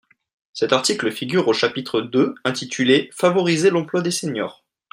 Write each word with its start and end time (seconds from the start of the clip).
Cet 0.53 0.73
article 0.73 1.11
figure 1.11 1.47
au 1.47 1.53
chapitre 1.53 2.01
deux 2.01 2.33
intitulé, 2.43 3.11
Favoriser 3.13 3.69
l’emploi 3.69 4.01
des 4.01 4.09
seniors. 4.09 4.65